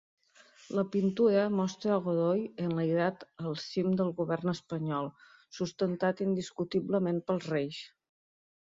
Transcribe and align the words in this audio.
La 0.77 0.83
pintura 0.95 1.43
mostra 1.57 1.91
a 1.97 1.97
Godoy 2.07 2.41
enlairat 2.69 3.27
al 3.45 3.59
cim 3.67 3.93
del 4.01 4.11
govern 4.23 4.55
espanyol, 4.57 5.13
sustentat 5.61 6.27
indiscutiblement 6.31 7.25
pels 7.31 7.51
reis. 7.57 7.89